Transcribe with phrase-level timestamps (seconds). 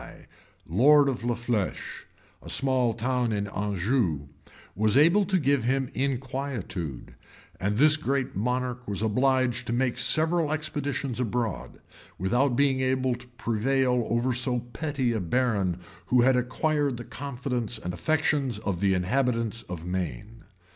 [0.01, 0.25] Even Helie,
[0.79, 2.05] lord of La Fleche,
[2.41, 4.29] a small town in Anjou,
[4.75, 7.13] was able to give him inquietude;
[7.59, 11.81] and this great monarch was obliged to make several expeditions abroad,
[12.17, 17.77] without being able to prevail over so petty a baron, who had acquired the confidence
[17.77, 20.45] and affections of the inhabitants of Maine.